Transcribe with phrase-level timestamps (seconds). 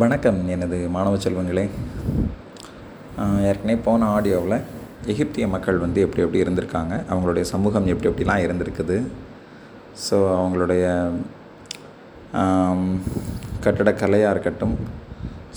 [0.00, 1.64] வணக்கம் எனது மாணவ செல்வங்களே.
[3.48, 4.54] ஏற்கனவே போன ஆடியோவில்
[5.12, 8.96] எகிப்திய மக்கள் வந்து எப்படி எப்படி இருந்திருக்காங்க அவங்களுடைய சமூகம் எப்படி எப்படிலாம் இருந்திருக்குது.
[10.04, 10.84] ஸோ அவங்களுடைய
[13.66, 14.74] கட்டடக்கலையாக இருக்கட்டும்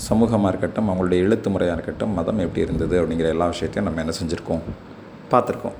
[0.08, 4.64] சமூகமாக இருக்கட்டும் அவங்களுடைய எழுத்து முறையாக இருக்கட்டும் மதம் எப்படி இருந்தது அப்படிங்கிற எல்லா விஷயத்தையும் நம்ம என்ன செஞ்சுருக்கோம்
[5.34, 5.78] பார்த்துருக்கோம்.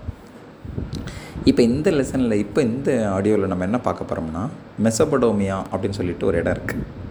[1.53, 4.45] இப்போ இந்த லெசனில் இப்போ இந்த ஆடியோவில் நம்ம என்ன பார்க்க போகிறோம்னா
[4.87, 7.05] மெசபடோமியா அப்படின்னு சொல்லிட்டு ஒரு இடம் இருக்குது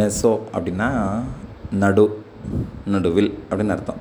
[0.00, 0.88] மெசோ அப்படின்னா
[1.82, 2.04] நடு
[2.92, 4.00] நடுவில் அப்படின்னு அர்த்தம்.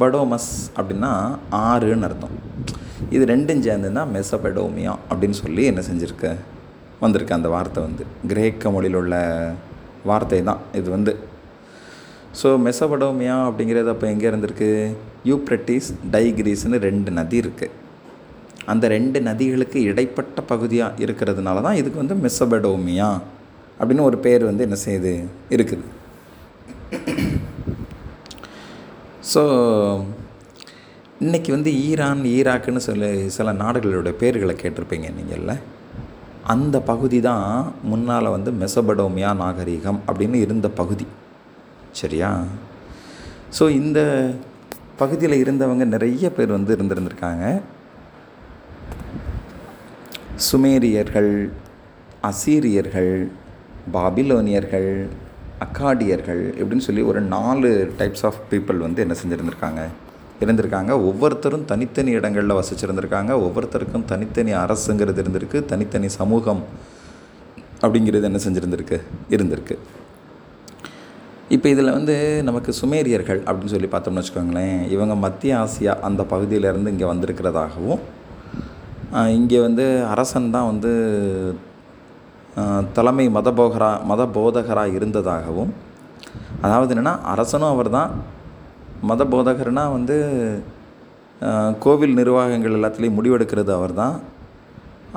[0.00, 1.10] படோமஸ் அப்படின்னா
[1.50, 2.34] ஆறுன்னு அர்த்தம்.
[3.16, 6.28] இது ரெண்டும் சேர்ந்துன்னா மெசபெடோமியா அப்படின்னு சொல்லி என்ன செஞ்சுருக்க?
[7.02, 8.04] வந்திருக்கு அந்த வார்த்தை வந்து.
[8.30, 9.16] கிரேக்க மொழியில் உள்ள
[10.10, 11.14] வார்த்தை தான் இது வந்து.
[12.40, 14.70] ஸோ மெசபடோமியா அப்படிங்கிறது அப்போ எங்கே இருந்திருக்கு?
[15.30, 17.74] யூப்ரட்டிஸ் டைகிரீஸ்னு ரெண்டு நதி இருக்குது
[18.72, 23.10] அந்த ரெண்டு நதிகளுக்கு இடைப்பட்ட பகுதியாக இருக்கிறதுனால தான் இதுக்கு வந்து மெசபடோமியா
[23.80, 25.12] அப்படின்னு ஒரு பேர் வந்து என்ன செய்யுது?
[25.50, 25.84] இருக்குது.
[29.34, 29.42] ஸோ
[31.20, 35.52] இன்றைக்கி வந்து ஈரான் ஈராக்குன்னு சொல்லி சில நாடுகளுடைய பேர்களை கேட்டிருப்பீங்க நீங்கள்ல
[36.42, 41.06] அந்த பகுதி தான் முன்னால் வந்து மெசபடோமியா நாகரிகம் அப்படின்னு இருந்த பகுதி.
[41.92, 42.30] சரியா?
[43.58, 44.00] ஸோ இந்த
[44.96, 47.62] பகுதியில் இருந்தவங்க நிறைய பேர் வந்து இருந்திருந்திருக்காங்க.
[50.50, 51.32] சுமேரியர்கள்
[52.30, 53.12] அசீரியர்கள்
[53.94, 55.08] பாபிலோனியர்கள்
[55.64, 59.82] அக்காடியர்கள் இப்படின்னு சொல்லி ஒரு நாலு டைப்ஸ் ஆஃப் பீப்புள் வந்து என்ன செஞ்சுருந்துருக்காங்க?
[60.40, 60.90] இருந்திருக்காங்க.
[60.90, 63.32] ஒவ்வொருத்தரும் தனித்தனி இடங்களில் வசிச்சிருந்திருக்காங்க.
[63.46, 65.64] ஒவ்வொருத்தருக்கும் தனித்தனி அரசுங்கிறது இருந்திருக்கு.
[65.64, 66.62] தனித்தனி சமூகம்
[67.82, 69.00] அப்படிங்கிறது என்ன செஞ்சுருந்துருக்கு?
[69.30, 69.76] இருந்திருக்கு.
[71.48, 74.90] இப்போ இதில் வந்து நமக்கு சுமேரியர்கள் அப்படின்னு சொல்லி பார்த்தோம்னு வச்சுக்கோங்களேன்.
[74.90, 78.00] இவங்க மத்திய ஆசியா அந்த பகுதியிலேருந்து இங்கே வந்திருக்கிறதாகவும்
[79.28, 80.92] இங்கே வந்து அரசன் தான் வந்து
[82.96, 85.72] தலைமை மதபோகரா மத போதகராக இருந்ததாகவும்
[86.64, 88.10] அதாவது என்னென்னா அரசனும் அவர் தான்
[89.10, 90.16] மத போதகர்னா வந்து
[91.84, 94.16] கோவில் நிர்வாகங்கள் எல்லாத்துலேயும் முடிவெடுக்கிறது அவர் தான்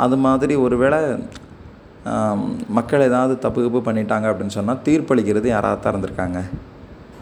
[0.04, 1.00] அது மாதிரி ஒருவேளை
[2.78, 6.40] மக்கள் ஏதாவது தப்பு தப்பு பண்ணிட்டாங்க அப்படின்னு சொன்னால் தீர்ப்பளிக்கிறது யாராக தான் இருந்திருக்காங்க.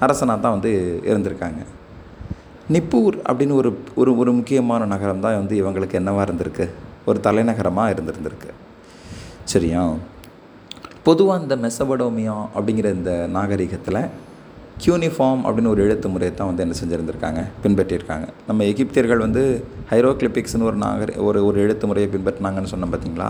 [0.06, 0.72] அரசனாக தான் வந்து
[1.10, 1.62] இருந்திருக்காங்க.
[2.76, 3.70] நிப்பூர் அப்படின்னு ஒரு
[4.02, 6.66] ஒரு ஒரு முக்கியமான நகரம் தான் வந்து இவங்களுக்கு என்னவாக இருந்திருக்கு?
[7.10, 8.52] ஒரு தலைநகரமாக இருந்திருந்திருக்கு.
[9.54, 9.82] சரியா
[11.08, 14.00] பொதுவாக இந்த மெசபடோமியா அப்படிங்கிற இந்த நாகரிகத்தில்
[14.84, 18.28] கியூனிஃபார்ம் அப்படின்னு ஒரு எழுத்து முறையை தான் வந்து என்ன செஞ்சுருந்துருக்காங்க பின்பற்றியிருக்காங்க.
[18.48, 19.44] நம்ம எகிப்தியர்கள் வந்து
[19.92, 23.30] ஹைரோக்ளிபிக்ஸ்னு ஒரு நாகரி ஒரு ஒரு எழுத்து முறையை பின்பற்றினாங்கன்னு சொன்னோம் பார்த்தீங்களா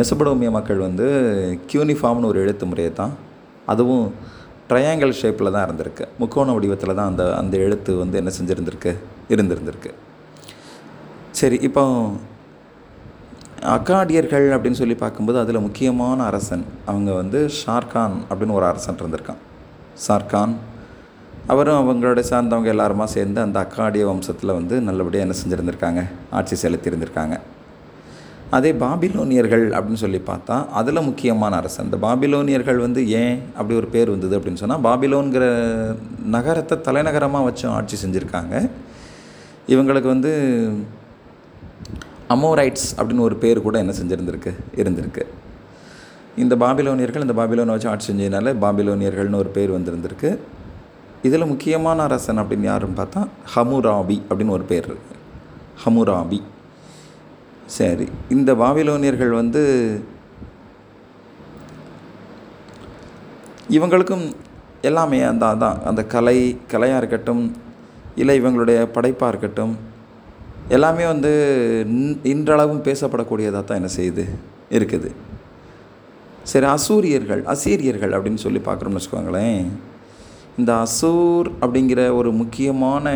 [0.00, 1.06] மெசபடோமிய மக்கள் வந்து
[1.72, 3.14] கியூனிஃபார்ம்னு ஒரு எழுத்து முறையை தான்
[3.74, 4.06] அதுவும்
[4.70, 6.04] ட்ரையாங்கிள் ஷேப்பில் தான் இருந்திருக்கு.
[6.20, 8.92] முக்கோண வடிவத்தில் தான் அந்த அந்த எழுத்து வந்து என்ன செஞ்சுருந்துருக்கு
[9.34, 9.92] இருந்திருந்திருக்கு.
[11.40, 11.84] சரி இப்போ
[13.62, 19.40] அக்காடியர்கள் அப்படின்னு சொல்லி பார்க்கும்போது அதில் முக்கியமான அரசன் அவங்க வந்து ஷார்கான் அப்படின்னு ஒரு அரசன் இருந்திருக்கான்.
[20.06, 20.54] ஷார்கான்
[21.46, 26.06] அவரும் அவங்களோட சார்ந்தவங்க எல்லாருமா சேர்ந்து அந்த அக்காடிய வம்சத்தில் வந்து நல்லபடியாக என்ன செஞ்சுருந்துருக்காங்க?
[26.30, 27.40] ஆட்சி செலுத்தியிருந்திருக்காங்க.
[28.50, 31.84] அதே பாபிலோனியர்கள் அப்படின்னு சொல்லி பார்த்தா அதில் முக்கியமான அரசன்.
[31.84, 35.46] இந்த பாபிலோனியர்கள் வந்து ஏன் அப்படி ஒரு பேர் வந்தது அப்படின்னு சொன்னால் பாபிலோன்கிற
[36.36, 38.70] நகரத்தை தலைநகரமாக வச்சும் ஆட்சி செஞ்சுருக்காங்க.
[39.68, 40.32] இவங்களுக்கு வந்து
[42.28, 44.54] அமோரைட்ஸ் அப்படின்னு ஒரு பேர் கூட என்ன செஞ்சுருந்துருக்கு?
[44.76, 45.22] இருந்திருக்கு.
[46.36, 50.38] இந்த பாபிலோனியர்கள் இந்த பாபிலோனை வச்சு ஆட்சி செஞ்சதுனால பாபிலோனியர்கள்னு ஒரு பேர் வந்திருந்திருக்கு.
[51.22, 53.26] இதில் முக்கியமான அரசன் அப்படின்னு யாருன்னு பார்த்தா
[53.56, 55.16] ஹமுராபி அப்படின்னு ஒரு பேர் இருக்கு.
[55.84, 56.42] ஹமுராபி.
[57.66, 59.62] சரி இந்த பாபிலோனியர்கள் வந்து
[63.70, 64.32] இவங்களுக்கும்
[64.82, 67.56] எல்லாமே அந்த அதான் அந்த கலை கலையாக இருக்கட்டும்
[68.14, 69.94] இல்லை இவங்களுடைய படைப்பாக இருக்கட்டும்
[70.74, 71.30] எல்லாமே வந்து
[72.32, 74.24] இன்றளவும் பேசப்படக்கூடியதாக தான் என்ன செய்யுது
[74.76, 75.10] இருக்குது.
[76.52, 79.60] சரி அசூரியர்கள் அசீரியர்கள் அப்படின்னு சொல்லி பார்க்குறோம்னு வச்சுக்கோங்களேன்.
[80.58, 83.14] இந்த அசூர் அப்படிங்கிற ஒரு முக்கியமான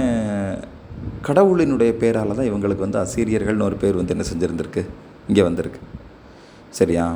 [1.27, 4.85] கடவுளினுடைய பேரால் தான் இவங்களுக்கு வந்து அசீரியர்கள்னு ஒரு பேர் வந்து என்ன செஞ்சுருந்துருக்கு.
[5.29, 5.81] இங்கே வந்திருக்கு.
[6.79, 7.07] சரியா?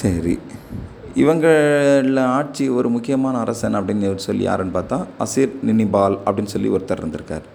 [0.00, 0.38] சரி.
[1.22, 7.48] இவங்களில் ஆட்சி ஒரு முக்கியமான அரசன் அப்படின்னு சொல்லி யாருன்னு பார்த்தா அசீர் நினிபால் அப்படின்னு சொல்லி ஒருத்தர் இருந்திருக்கார்.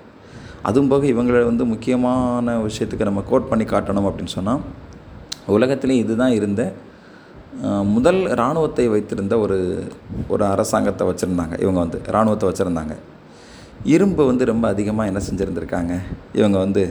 [0.68, 4.64] அதுவும் போக இவங்களை வந்து முக்கியமான விஷயத்துக்கு நம்ம கோட் பண்ணி காட்டணும் அப்படின்னு சொன்னால்
[5.56, 6.62] உலகத்திலே இதுதான் இருந்த
[7.96, 9.58] முதல் இராணுவத்தை வைத்திருந்த ஒரு
[10.34, 11.56] ஒரு அரசாங்கத்தை வச்சுருந்தாங்க.
[11.64, 12.96] இவங்க வந்து இராணுவத்தை வச்சுருந்தாங்க.
[13.94, 15.94] இரும்பு வந்து ரொம்ப அதிகமாக என்ன செஞ்சுருந்துருக்காங்க?
[16.34, 16.84] இவங்க வந்து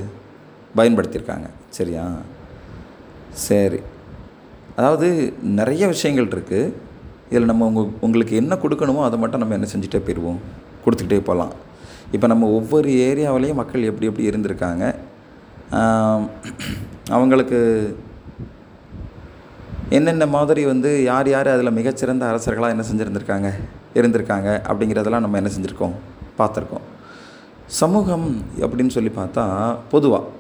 [0.79, 1.47] பயன்படுத்தியிருக்காங்க.
[1.69, 2.07] சரியா?
[3.47, 3.81] சரி.
[4.79, 5.09] அதாவது
[5.59, 6.73] நிறைய விஷயங்கள் இருக்குது
[7.31, 10.41] இதில் நம்ம உங்க உங்களுக்கு என்ன கொடுக்கணுமோ அதை மட்டும் நம்ம என்ன செஞ்சுட்டே போயிடுவோம்.
[10.85, 11.55] கொடுத்துக்கிட்டே போகலாம்.
[12.15, 14.85] இப்போ நம்ம ஒவ்வொரு ஏரியாவிலையும் மக்கள் எப்படி எப்படி இருந்திருக்காங்க?
[17.17, 17.59] அவங்களுக்கு
[19.97, 23.51] என்னென்ன மாதிரி வந்து யார் யார் அதில் மிகச்சிறந்த அரசர்களாக என்ன செஞ்சுருந்துருக்காங்க
[23.99, 25.95] இருந்திருக்காங்க அப்படிங்கிறதெல்லாம் நம்ம என்ன செஞ்சுருக்கோம்?
[26.39, 26.87] பார்த்துருக்கோம்.
[27.81, 28.27] சமூகம்
[28.65, 29.45] அப்படின்னு சொல்லி பார்த்தா
[29.93, 30.33] பொதுவாக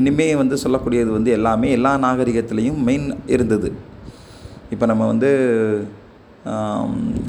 [0.00, 3.68] இனிமே வந்து சொல்லக்கூடியது வந்து எல்லாமே எல்லா நாகரிகத்துலேயும் மெயின் இருந்தது.
[4.74, 5.30] இப்போ நம்ம வந்து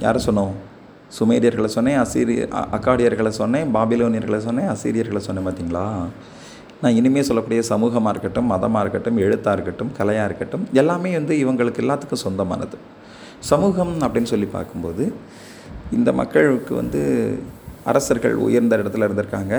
[0.06, 0.54] யாரை சொன்னோம்?
[1.18, 2.42] சுமேரியர்களை சொன்னேன் அசீரிய
[2.76, 5.86] அக்காடியர்களை சொன்னேன் பாபிலோனியர்களை சொன்னேன் அசீரியர்களை சொன்னேன் பார்த்தீங்களா
[6.82, 12.24] நான் இனிமேல் சொல்லக்கூடிய சமூகமாக இருக்கட்டும் மதமாக இருக்கட்டும் எழுத்தாக இருக்கட்டும் கலையாக இருக்கட்டும் எல்லாமே வந்து இவங்களுக்கு எல்லாத்துக்கும்
[12.26, 12.78] சொந்தமானது.
[13.50, 15.04] சமூகம் அப்படின்னு சொல்லி பார்க்கும்போது
[15.98, 17.02] இந்த மக்களுக்கு வந்து
[17.92, 19.56] அரசர்கள் உயர்ந்த இடத்துல இருந்திருக்காங்க.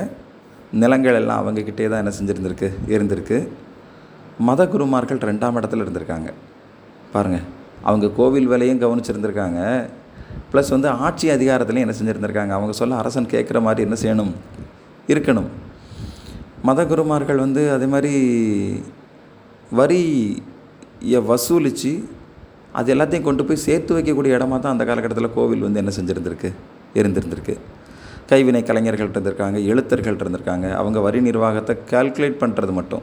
[0.82, 3.38] நிலங்கள் எல்லாம் அவங்கக்கிட்டே தான் என்ன செஞ்சுருந்துருக்கு இருந்திருக்கு.
[4.48, 6.30] மத குருமார்கள் ரெண்டாம் இடத்துல இருந்திருக்காங்க.
[7.14, 7.46] பாருங்கள்
[7.88, 9.60] அவங்க கோவில் வேலையும் கவனிச்சிருந்திருக்காங்க.
[10.52, 12.54] ப்ளஸ் வந்து ஆட்சி அதிகாரத்துலையும் என்ன செஞ்சுருந்துருக்காங்க?
[12.58, 14.32] அவங்க சொல்ல அரசன் கேட்குற மாதிரி என்ன செய்யணும்?
[15.08, 15.50] இருக்கணும்.
[16.62, 18.14] மத குருமார்கள் வந்து அதே மாதிரி
[19.70, 21.92] வரியை வசூலித்து
[22.72, 26.50] அது எல்லாத்தையும் கொண்டு போய் சேர்த்து வைக்கக்கூடிய இடமா தான் அந்த காலகட்டத்தில் கோவில் வந்து என்ன செஞ்சுருந்துருக்கு?
[26.94, 27.54] இருந்திருந்திருக்கு.
[28.30, 30.66] கைவினை கலைஞர்கள் இருந்திருக்காங்க எழுத்தர்கள் இருந்திருக்காங்க.
[30.80, 33.02] அவங்க வரி நிர்வாகத்தை கால்குலேட் பண்ணுறது மட்டும்.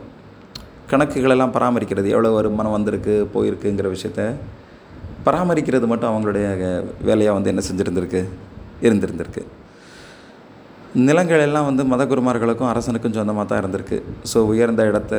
[0.91, 2.07] கணக்குகளெல்லாம் பராமரிக்கிறது.
[2.15, 4.33] எவ்வளோ வருமானம் வந்திருக்கு போயிருக்குங்கிற விஷயத்த
[5.27, 6.47] பராமரிக்கிறது மட்டும் அவங்களுடைய
[7.09, 8.21] வேலையாக வந்து என்ன செஞ்சுருந்துருக்கு?
[8.87, 9.43] இருந்திருந்திருக்கு.
[11.07, 13.97] நிலங்கள் எல்லாம் வந்து மதகுருமார்களுக்கும் அரசனுக்கும் சொந்தமாக தான் இருந்திருக்கு.
[14.31, 15.13] ஸோ உயர்ந்த இடத்த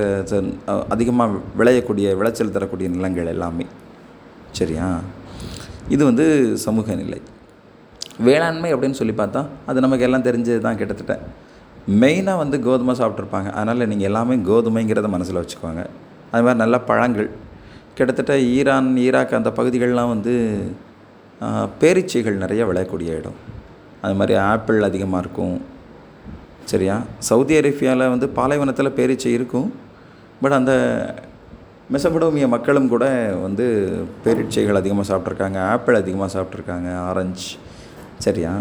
[0.94, 3.66] அதிகமாக விளையக்கூடிய விளைச்சல் தரக்கூடிய நிலங்கள் எல்லாமே.
[4.58, 4.86] சரியா?
[5.94, 6.24] இது வந்து
[6.66, 7.18] சமூக நிலை.
[8.28, 9.40] வேளாண்மை அப்படின்னு சொல்லி பார்த்தா
[9.70, 11.14] அது நமக்கு எல்லாம் தெரிஞ்சது தான் கிட்டத்தட்ட.
[12.02, 15.82] மெயினாக வந்து கோதுமை சாப்பிட்ருப்பாங்க அதனால் நீங்கள் எல்லாமே கோதுமைங்கிறத மனசில் வச்சுக்குவாங்க
[16.32, 17.28] அது மாதிரி நல்ல பழங்கள்
[17.98, 20.34] கிட்டத்தட்ட ஈரான் ஈராக் அந்த பகுதிகள்லாம் வந்து
[21.40, 23.38] பேரிச்சைகள் பேரீச்சைகள் நிறைய விளையக்கூடிய இடம்.
[24.04, 25.56] அது மாதிரி ஆப்பிள் அதிகமாக இருக்கும்.
[26.72, 26.96] சரியா?
[27.28, 29.68] சவுதி அரேபியாவில் வந்து பாலைவனத்தில் பேரீச்சை இருக்கும்.
[30.42, 30.72] பட் அந்த
[31.92, 33.04] மெசபடோமிய மக்களும் கூட
[33.42, 33.66] வந்து
[34.24, 37.48] பேரீச்சைகள் அதிகமாக சாப்பிட்ருக்காங்க ஆப்பிள் அதிகமாக சாப்பிட்ருக்காங்க ஆரஞ்சு.
[38.26, 38.52] சரியா?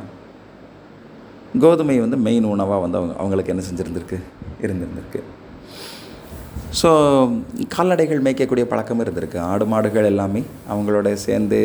[1.60, 4.19] கோதுமை வந்து மெயின் உணவாக வந்து அவங்க அவங்களுக்கு என்ன செஞ்சுருந்துருக்கு?
[4.62, 5.22] இருந்திருந்திருக்கு.
[6.79, 6.89] ஸோ
[7.73, 9.37] கால்நடைகள் மேய்க்கக்கூடிய பழக்கம் இருந்திருக்கு.
[9.37, 11.59] ஆடு மாடுகள் எல்லாமே அவங்களோட சேர்ந்து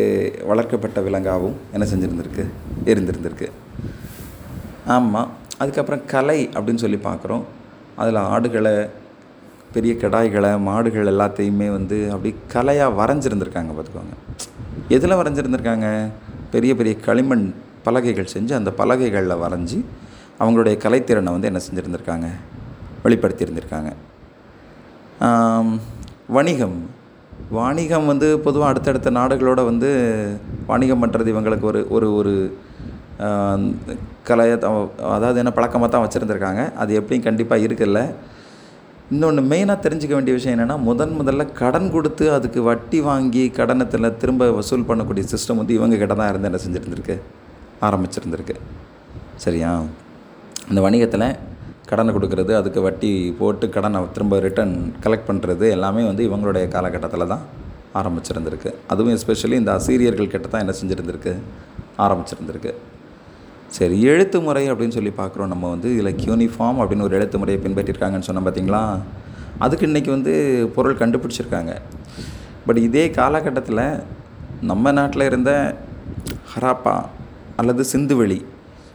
[0.51, 2.45] வளர்க்கப்பட்ட விலங்காகவும் என்ன செஞ்சுருந்துருக்கு?
[2.85, 3.49] இருந்திருந்திருக்கு.
[4.87, 7.43] ஆமாம் அதுக்கப்புறம் கலை அப்படின்னு சொல்லி பார்க்குறோம்.
[7.97, 8.75] அதில் ஆடுகளை
[9.73, 14.17] பெரிய கிடாய்களை மாடுகள் எல்லாத்தையுமே வந்து அப்படி கலையாக வரைஞ்சிருந்துருக்காங்க பார்த்துக்கோங்க.
[14.89, 16.11] எதில் வரைஞ்சிருந்துருக்காங்க?
[16.55, 19.85] பெரிய பெரிய களிமண் பலகைகள் செஞ்சு அந்த பலகைகளில் வரைஞ்சி
[20.41, 22.29] அவங்களுடைய கலைத்திறனை வந்து என்ன செஞ்சுருந்துருக்காங்க?
[23.05, 23.93] வெளிப்படுத்தியிருந்திருக்காங்க.
[26.37, 26.77] வணிகம்.
[27.57, 29.89] வாணிகம் வந்து பொதுவாக அடுத்தடுத்த நாடுகளோட வந்து
[30.69, 32.35] வாணிகம் பண்ணுறது இவங்களுக்கு ஒரு ஒரு ஒரு
[34.29, 34.57] கலையை
[35.15, 36.63] அதாவது என்ன பழக்கமாக தான் வச்சுருந்துருக்காங்க.
[36.83, 38.01] அது எப்படியும் கண்டிப்பாக இருக்குல்ல.
[39.15, 44.51] இன்னொன்று மெயினாக தெரிஞ்சுக்க வேண்டிய விஷயம் என்னென்னா முதன் முதல்ல கடன் கொடுத்து அதுக்கு வட்டி வாங்கி கடனத்தில் திரும்ப
[44.59, 47.17] வசூல் பண்ணக்கூடிய சிஸ்டம் வந்து இவங்க கிட்ட தான் இருந்து என்ன செஞ்சுருந்துருக்கு
[47.89, 48.57] ஆரம்பிச்சிருந்துருக்கு.
[49.45, 49.71] சரியா?
[50.71, 51.29] இந்த வணிகத்தில்
[51.91, 57.45] கடனை கொடுக்கறது அதுக்கு வட்டி போட்டு கடனை திரும்ப ரிட்டர்ன் கலெக்ட் பண்ணுறது எல்லாமே வந்து இவங்களுடைய காலகட்டத்தில் தான்
[58.01, 58.71] ஆரம்பிச்சிருந்திருக்கு.
[58.93, 61.33] அதுவும் எஸ்பெஷலி இந்த அசீரியர்கள் கிட்ட தான் என்ன செஞ்சுருந்துருக்கு?
[62.05, 62.73] ஆரம்பிச்சிருந்திருக்கு.
[63.77, 65.51] சரி எழுத்து முறை அப்படின்னு சொல்லி பார்க்குறோம்.
[65.55, 68.83] நம்ம வந்து இதில் யூனிஃபார்ம் அப்படின்னு ஒரு எழுத்து முறையை பின்பற்றிருக்காங்கன்னு சொன்னோம் பார்த்தீங்களா
[69.65, 70.33] அதுக்கு இன்றைக்கி வந்து
[70.77, 71.75] பொருள் கண்டுபிடிச்சிருக்காங்க.
[72.67, 73.85] பட் இதே காலகட்டத்தில்
[74.71, 75.53] நம்ம நாட்டில் இருந்த
[76.53, 76.97] ஹராப்பா
[77.61, 78.39] அல்லது சிந்துவெளி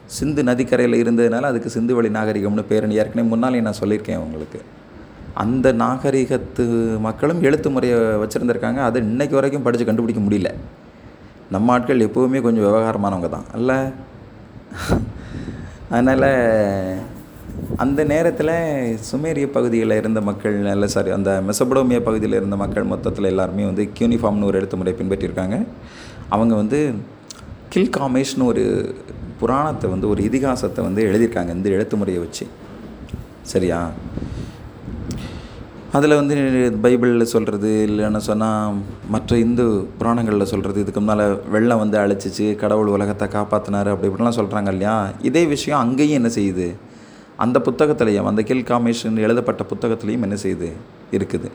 [0.08, 4.62] சிந்து நதிக்கரையில் இருந்ததுனால அதுக்கு சிந்து வழி நாகரிகம்னு பேரணி ஏற்கனவே முன்னாலே நான் சொல்லியிருக்கேன் உங்களுக்கு.
[5.34, 8.76] அந்த நாகரிகத்து மக்களும் எழுத்து முறையை வச்சுருந்துருக்காங்க.
[8.76, 10.54] அதை இன்றைக்கு வரைக்கும் படித்து கண்டுபிடிக்க முடியல.
[11.52, 13.44] நம்ம ஆட்கள் எப்போவுமே கொஞ்சம் விவகாரமானவங்க தான்.
[13.54, 13.92] அல்ல?
[15.90, 16.98] அதனால்
[17.78, 23.66] அந்த நேரத்தில் சுமேரிய பகுதியில் இருந்த மக்கள் இல்லை சாரி அந்த மெசபடோமியா பகுதியில் இருந்த மக்கள் மொத்தத்தில் எல்லாருமே
[23.66, 25.66] வந்து கியூனிஃபார்ம்னு ஒரு எழுத்து முறை பின்பற்றியிருக்காங்க.
[26.30, 26.94] அவங்க வந்து
[27.76, 28.96] கில்காமேஷ்னு ஒரு
[29.40, 32.48] புராணத்தை வந்து ஒரு இதிகாசத்தை வந்து எழுதியிருக்காங்க இந்த எழுத்து முறையை வச்சு.
[33.42, 33.90] சரியா?
[35.92, 36.36] அதில் வந்து
[36.84, 38.74] பைபிளில் சொல்கிறது இல்லைன்னு சொன்னால்
[39.10, 44.68] மற்ற இந்து புராணங்களில் சொல்கிறது இதுக்கு முன்னால் வெள்ளம் வந்து அழைச்சிச்சு கடவுள் உலகத்தை காப்பாற்றினார் அப்படி இப்படிலாம் சொல்கிறாங்க
[44.68, 45.10] இல்லையா?
[45.22, 46.76] இதே விஷயம் அங்கேயும் என்ன செய்யுது?
[47.36, 50.70] அந்த புத்தகத்திலையும் அந்த கில் காமேஷன் எழுதப்பட்ட புத்தகத்திலையும் என்ன செய்யுது?
[51.12, 51.50] இருக்குது.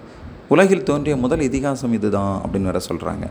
[0.48, 3.26] உலகில் தோன்றிய முதல் இதிகாசம் இதுதான் அப்படின்னு வேற சொல்கிறாங்க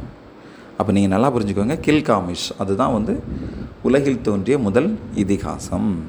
[0.77, 3.23] அப்போ நீங்கள் நல்லா புரிஞ்சுக்கோங்க கில் காமிஷ் அதுதான் வந்து
[3.83, 5.99] உலகில் தோன்றிய முதல் இதிகாசம்.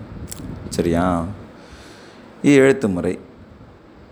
[0.69, 1.25] சரியா?
[2.43, 3.19] இது எழுத்து முறை.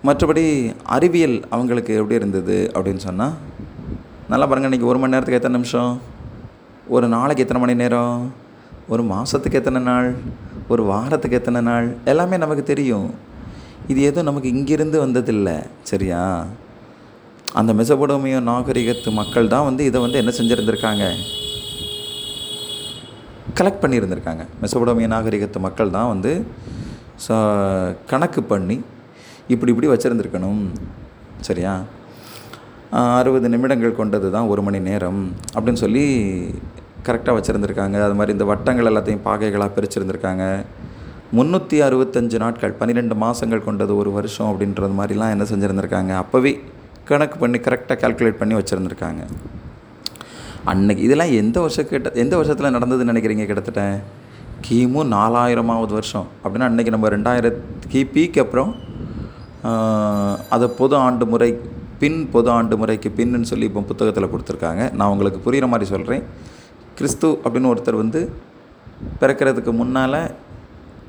[0.04, 3.32] மற்றபடி அறிவியல் அவங்களுக்கு எப்படி இருந்தது அப்படின்னு சொன்னால்
[4.28, 6.00] நல்லா பாருங்கள் இன்றைக்கி ஒரு மணி நேரத்துக்கு எத்தனை நிமிஷம்?
[6.88, 8.32] ஒரு நாளைக்கு எத்தனை மணி நேரம்?
[8.88, 10.14] ஒரு மாதத்துக்கு எத்தனை நாள்?
[10.68, 11.94] ஒரு வாரத்துக்கு எத்தனை நாள்?
[12.04, 13.14] எல்லாமே நமக்கு தெரியும்.
[13.88, 15.66] இது எதுவும் நமக்கு இங்கிருந்து வந்ததில்லை.
[15.82, 16.44] சரியா?
[17.52, 21.16] அந்த மெசபடோமிய நாகரிகத்து மக்கள் தான் வந்து இதை வந்து என்ன செஞ்சுருந்துருக்காங்க?
[23.58, 24.42] கலெக்ட் பண்ணியிருந்திருக்காங்க.
[24.62, 26.32] மெசபடோமிய நாகரிகத்து மக்கள் தான் வந்து
[27.24, 27.36] ச
[28.10, 28.76] கணக்கு பண்ணி
[29.54, 30.62] இப்படி இப்படி வச்சுருந்துருக்கணும்.
[31.48, 31.72] சரியா?
[33.20, 35.20] அறுபது நிமிடங்கள் கொண்டது தான் ஒரு மணி நேரம்
[35.54, 36.04] அப்படின்னு சொல்லி
[37.06, 37.96] கரெக்டாக வச்சுருந்துருக்காங்க.
[38.06, 40.44] அது மாதிரி இந்த வட்டங்கள் எல்லாத்தையும் பாகைகளாக பிரிச்சிருந்துருக்காங்க.
[41.38, 46.12] முந்நூற்றி அறுபத்தஞ்சு நாட்கள் பன்னிரெண்டு மாதங்கள் கொண்டது ஒரு வருஷம் அப்படின்றது மாதிரிலாம் என்ன செஞ்சுருந்துருக்காங்க.
[46.22, 46.52] அப்போவே
[47.10, 49.22] கணக்கு பண்ணி கரெக்டாக கால்குலேட் பண்ணி வச்சுருந்துருக்காங்க.
[50.70, 53.84] அன்னைக்கு இதெல்லாம் எந்த வருஷம் கிட்ட எந்த வருஷத்தில் நடந்ததுன்னு நினைக்கிறீங்க கிட்டத்தட்ட?
[54.66, 56.26] கிமு நாலாயிரமாவது வருஷம்.
[56.42, 58.72] அப்படின்னா அன்றைக்கி நம்ம ரெண்டாயிரத்து கிபிக்கு அப்புறம்
[60.54, 61.50] அதை பொது ஆண்டு முறை
[62.02, 64.82] பின் பொது ஆண்டு முறைக்கு பின்னு சொல்லி இப்போ புத்தகத்தில் கொடுத்துருக்காங்க.
[64.98, 66.22] நான் உங்களுக்கு புரிகிற மாதிரி சொல்கிறேன்
[66.98, 68.20] கிறிஸ்து அப்படின்னு ஒருத்தர் வந்து
[69.20, 70.20] பிறக்கிறதுக்கு முன்னால்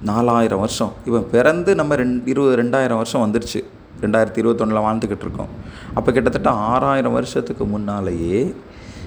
[0.10, 0.91] நாலாயிரம் வருஷம்.
[1.10, 3.62] இவன் பிறந்து நம்ம ரெண் இருபது ரெண்டாயிரம் வருஷம் வந்துருச்சு.
[4.03, 5.51] ரெண்டாயிரத்தி இருபத்தொன்னில் வாழ்ந்துக்கிட்டு இருக்கோம்.
[5.98, 8.41] அப்போ கிட்டத்தட்ட ஆறாயிரம் வருஷத்துக்கு முன்னாலேயே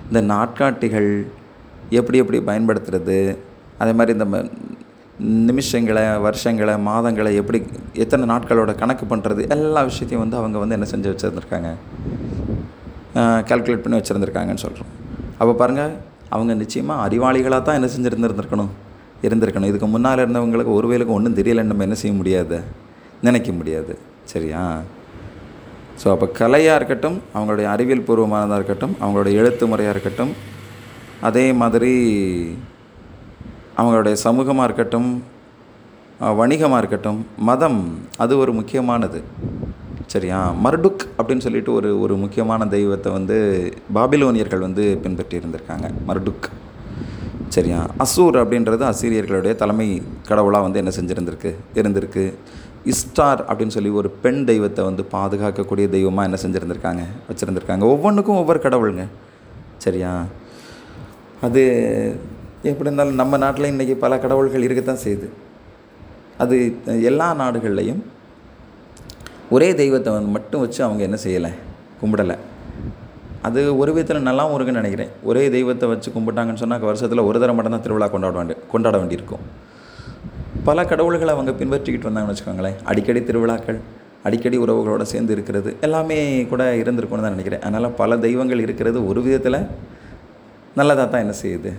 [0.06, 1.26] இந்த நாட்காட்டிகள்
[1.90, 3.36] எப்படி எப்படி பயன்படுத்துறது?
[3.78, 4.50] அதே மாதிரி இந்த ம-
[5.18, 11.12] நிமிஷங்களை வருஷங்களை மாதங்களை எப்படி எத்தனை நாட்களோட கணக்கு பண்ணுறது எல்லா விஷயத்தையும் வந்து அவங்க வந்து என்ன செஞ்சு
[11.12, 11.74] வச்சுருந்துருக்காங்க?
[13.18, 15.02] கால்குலேட் பண்ணி வச்சுருந்துருக்காங்கன்னு சொல்கிறோம்
[15.38, 15.90] அப்போ பாருங்கள்
[16.28, 18.68] அவங்க நிச்சயமாக அறிவாளிகளாக தான் என்ன செஞ்சுருந்துருந்துருக்கணும்.
[19.22, 19.64] இருந்திருக்கணும்.
[19.64, 22.60] இதுக்கு முன்னால் இருந்தவங்களுக்கு ஒரு வேலைக்கு ஒன்றும் தெரியலைன்னு நம்ம என்ன செய்ய முடியாது?
[23.22, 23.98] நினைக்க முடியாது.
[24.24, 24.80] சரியா?
[26.00, 30.32] ஸோ அப்போ கலையாக இருக்கட்டும் அவங்களுடைய அறிவியல் பூர்வமானதாக இருக்கட்டும் அவங்களுடைய எழுத்து முறையாக இருக்கட்டும்
[31.28, 31.92] அதே மாதிரி
[33.80, 35.08] அவங்களுடைய சமூகமாக இருக்கட்டும்
[36.40, 37.80] வணிகமாக இருக்கட்டும் மதம்
[38.22, 39.18] அது ஒரு முக்கியமானது.
[40.12, 40.38] சரியா?
[40.64, 43.36] மர்டுக் அப்படின்னு சொல்லிட்டு ஒரு ஒரு முக்கியமான தெய்வத்தை வந்து
[43.96, 46.46] பாபிலோனியர்கள் வந்து பின்பற்றி இருந்திருக்காங்க மர்டுக்.
[47.56, 47.80] சரியா?
[48.04, 49.88] அசூர் அப்படின்றது அசீரியர்களுடைய தலைமை
[50.28, 52.24] கடவுளாக வந்து என்ன செஞ்சுருந்திருக்கு இருந்திருக்கு.
[52.86, 57.80] இஸ்டார் அப்படின்னு சொல்லி ஒரு பெண் தெய்வத்தை வந்து பாதுகாக்கக்கூடிய தெய்வமாக என்ன செஞ்சுருந்துருக்காங்க வச்சுருந்துருக்காங்க.
[57.80, 59.04] ஒவ்வொன்றுக்கும் ஒவ்வொரு கடவுளுங்க.
[59.76, 60.24] சரியா?
[61.40, 61.62] அது
[62.62, 65.28] எப்படி இருந்தாலும் நம்ம நாட்டில் இன்றைக்கி பல கடவுள்கள் இருக்கத்தான் செய்யுது.
[66.38, 68.02] அது எல்லா நாடுகள்லையும்
[69.50, 71.50] ஒரே தெய்வத்தை வந்து மட்டும் வச்சு அவங்க என்ன செய்யலை?
[72.02, 72.36] கும்பிடலை.
[73.42, 75.08] அது ஒரு விதத்தில் நல்லாவும் இருக்குன்னு நினைக்கிறேன்.
[75.22, 79.72] ஒரே தெய்வத்தை வச்சு கும்பிட்டாங்கன்னு சொன்னால் வருஷத்தில் ஒரு தடவை மட்டும்தான் திருவிழா கொண்டாட வேண்டி கொண்டாட வேண்டியிருக்கும்.
[80.68, 82.76] பல கடவுள்களை அவங்க பின்பற்றிக்கிட்டு வந்தாங்கன்னு வச்சுக்கோங்களேன்.
[82.90, 83.78] அடிக்கடி திருவிழாக்கள்
[84.26, 86.16] அடிக்கடி உறவுகளோடு சேர்ந்து இருக்கிறது எல்லாமே
[86.52, 87.62] கூட இருந்திருக்கும்னு தான் நினைக்கிறேன்.
[87.66, 89.58] அதனால் பல தெய்வங்கள் இருக்கிறது ஒரு விதத்தில்
[90.78, 91.72] நல்லதாக தான் என்ன செய்யுது?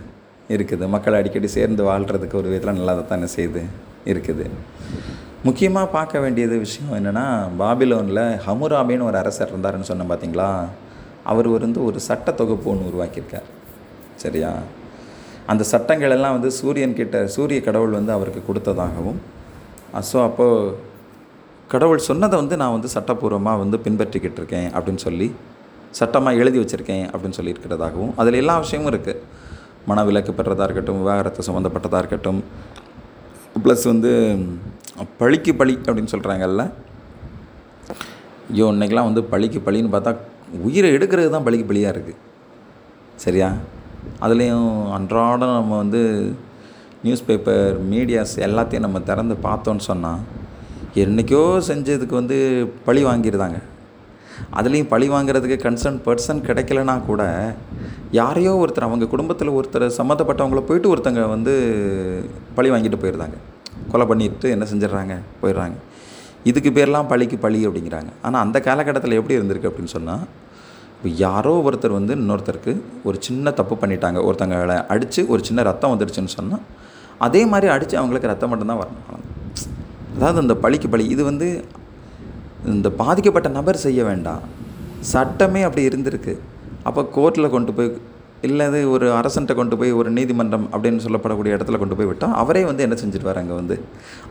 [0.56, 0.86] இருக்குது.
[0.96, 3.64] மக்கள் அடிக்கடி சேர்ந்து வாழ்கிறதுக்கு ஒரு விதத்தில் நல்லதாக தான் என்ன செய்யுது?
[4.12, 4.46] இருக்குது.
[5.48, 7.26] முக்கியமாக பார்க்க வேண்டியது விஷயம் என்னென்னா
[7.62, 10.50] பாபிலோனில் ஹமுராபின்னு ஒரு அரசர் இருந்தாருன்னு சொன்னேன் பார்த்தீங்களா
[11.32, 13.48] அவர் வந்து ஒரு சட்ட தொகுப்பு ஒன்று உருவாக்கியிருக்கார்.
[14.16, 14.52] சரியா?
[15.46, 19.20] அந்த சட்டங்கள் எல்லாம் வந்து சூரியன் கிட்ட சூரிய கடவுள் வந்து அவருக்கு கொடுத்ததாகவும்
[20.06, 20.72] ஸோ அப்போது
[21.70, 25.28] கடவுள் சொன்னதை வந்து நான் வந்து சட்டப்பூர்வமாக வந்து பின்பற்றிக்கிட்டு இருக்கேன் அப்படின்னு சொல்லி
[25.94, 29.22] சட்டமாக எழுதி வச்சுருக்கேன் அப்படின்னு சொல்லி இருக்கிறதாகவும் அதில் எல்லா விஷயமும் இருக்குது
[29.88, 32.40] மனவிலக்கு பெற்றதாக இருக்கட்டும் விவாகரத்து சம்மந்தப்பட்டதாக இருக்கட்டும்
[33.64, 34.12] ப்ளஸ் வந்து
[35.20, 36.64] பழிக்கு பழி அப்படின்னு சொல்கிறாங்கல்ல
[38.50, 40.12] ஐயோ இன்றைக்கெலாம் வந்து பழிக்கு பழின்னு பார்த்தா
[40.64, 42.20] உயிரை எடுக்கிறது தான் பழிக்கு பழியாக இருக்குது
[43.18, 43.48] சரியா?
[44.22, 46.34] அதுலேயும் அன்றாடம் நம்ம வந்து
[47.04, 50.20] நியூஸ் பேப்பர் மீடியாஸ் எல்லாத்தையும் நம்ம திறந்து பார்த்தோன்னு சொன்னால்
[50.96, 52.38] என்றைக்கோ செஞ்சதுக்கு வந்து
[52.86, 53.62] பழி வாங்கிடுதாங்க
[54.54, 57.54] அதுலேயும் பழி வாங்குறதுக்கு கன்சர்ன் பர்சன் கிடைக்கலனா கூட
[58.12, 61.54] யாரையோ ஒருத்தர் அவங்க குடும்பத்தில் ஒருத்தர் சம்மந்தப்பட்டவங்கள போயிட்டு ஒருத்தங்க வந்து
[62.56, 63.38] பழி வாங்கிட்டு போயிடுறாங்க
[63.92, 65.16] கொலை பண்ணிட்டு என்ன செஞ்சிடுறாங்க?
[65.42, 65.74] போயிடுறாங்க.
[66.44, 68.10] இதுக்கு பேர்லாம் பழிக்கு பழி அப்படிங்கிறாங்க.
[68.22, 70.24] ஆனால் அந்த காலகட்டத்தில் எப்படி இருந்திருக்கு அப்படின்னு சொன்னால்
[71.06, 72.72] இப்போ யாரோ ஒருத்தர் வந்து இன்னொருத்தருக்கு
[73.08, 76.64] ஒரு சின்ன தப்பு பண்ணிட்டாங்க ஒருத்தங்களை அடித்து ஒரு சின்ன ரத்தம் வந்துடுச்சுன்னு சொன்னால்
[77.26, 79.04] அதே மாதிரி அடித்து அவங்களுக்கு ரத்தம் மட்டும்தான் வரணும்.
[80.16, 81.48] அதாவது அந்த பழிக்கு பழி இது வந்து
[82.74, 84.42] இந்த பாதிக்கப்பட்ட நபர் செய்ய வேண்டாம்.
[85.12, 86.34] சட்டமே அப்படி இருந்திருக்கு.
[86.90, 87.92] அப்போ கோர்ட்டில் கொண்டு போய்
[88.48, 92.64] இல்லை அது ஒரு அரசன்ட்ட கொண்டு போய் ஒரு நீதிமன்றம் அப்படின்னு சொல்லப்படக்கூடிய இடத்துல கொண்டு போய் விட்டால் அவரே
[92.70, 93.78] வந்து என்ன செஞ்சிடுவார் அங்கே வந்து?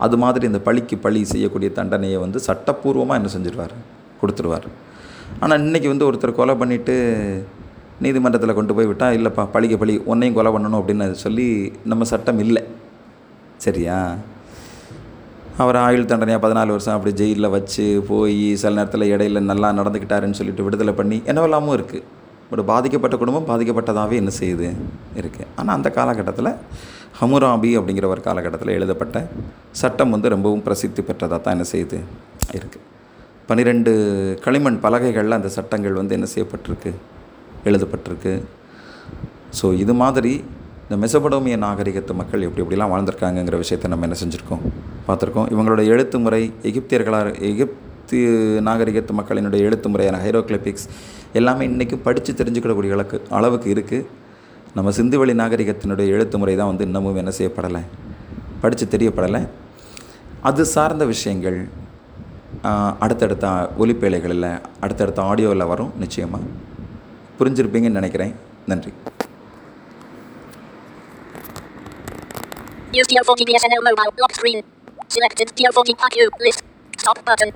[0.06, 3.76] அது மாதிரி இந்த பழிக்கு பழி செய்யக்கூடிய தண்டனையை வந்து சட்டப்பூர்வமாக என்ன செஞ்சிடுவார்
[4.22, 4.68] கொடுத்துருவார்.
[5.42, 6.94] ஆனால் இன்றைக்கி வந்து ஒருத்தர் கொலை பண்ணிவிட்டு
[8.04, 11.46] நீதிமன்றத்தில் கொண்டு போய் விட்டால் இல்லைப்பா பழிக்க பழி உன்னையும் கொலை பண்ணணும் அப்படின்னு சொல்லி
[11.90, 12.62] நம்ம சட்டம் இல்லை.
[13.66, 13.98] சரியா?
[15.62, 20.66] அவர் ஆயுள் தண்டனையாக பதினாலு வருஷம் அப்படி ஜெயிலில் வச்சு போய் சில நேரத்தில் இடையில நல்லா நடந்துக்கிட்டாருன்னு சொல்லிட்டு
[20.66, 22.06] விடுதலை பண்ணி என்னவெல்லாமும் இருக்குது
[22.52, 24.68] ஒரு பாதிக்கப்பட்ட குடும்பம் பாதிக்கப்பட்டதாகவே என்ன செய்யுது?
[25.20, 26.50] இருக்குது ஆனால் அந்த காலகட்டத்தில்
[27.20, 29.18] ஹமுராபி அப்படிங்கிற ஒரு காலகட்டத்தில் எழுதப்பட்ட
[29.82, 32.00] சட்டம் வந்து ரொம்பவும் பிரசித்தி பெற்றதாக தான் என்ன செய்யுது?
[32.56, 32.84] இருக்குது
[33.48, 33.92] பன்னிரெண்டு
[34.44, 36.90] களிமண் பலகைகளில் அந்த சட்டங்கள் வந்து என்ன செய்யப்பட்டிருக்கு
[37.68, 38.32] எழுதப்பட்டிருக்கு.
[39.58, 40.32] ஸோ இது மாதிரி
[40.84, 44.62] இந்த மெசபடோமிய நாகரிகத்து மக்கள் எப்படி எப்படிலாம் வாழ்ந்திருக்காங்கங்கிற விஷயத்தை நம்ம என்ன செஞ்சுருக்கோம்?
[45.08, 45.48] பார்த்துருக்கோம்.
[45.54, 48.18] இவங்களோட எழுத்து முறை எகிப்தியர்களாக எகிப்து
[48.70, 50.88] நாகரிகத்து மக்களினுடைய எழுத்து முறையான ஹைரோக்ளிபிக்ஸ்
[51.40, 54.08] எல்லாமே இன்றைக்கும் படித்து தெரிஞ்சுக்கிடக்கூடிய அளவுக்கு அளவுக்கு இருக்குது
[54.78, 57.82] நம்ம சிந்துவெளி நாகரிகத்தினுடைய எழுத்து முறை தான் வந்து இன்னமும் என்ன செய்யப்படலை
[58.62, 59.40] படித்து தெரியப்படலை.
[60.48, 61.58] அது சார்ந்த விஷயங்கள்
[63.00, 63.46] அடுத்தடுத்த
[63.78, 64.48] ஒலிப்பேழைகளில்
[64.80, 66.50] அடுத்தடுத்த ஆடியோவில் வரும் நிச்சயமாக
[67.38, 68.34] புரிஞ்சிருப்பீங்கன்னு நினைக்கிறேன்
[68.66, 68.92] நன்றி
[72.92, 74.58] Use Tier 40 BSNL mobile lock screen.
[75.08, 76.60] Selected Tier 40 PAQ list.
[76.98, 77.50] Stop button.